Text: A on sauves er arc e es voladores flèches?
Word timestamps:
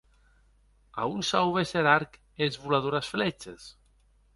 A 1.01 1.03
on 1.13 1.21
sauves 1.29 1.75
er 1.83 1.85
arc 1.95 2.13
e 2.21 2.43
es 2.49 2.59
voladores 2.65 3.15
flèches? 3.17 3.75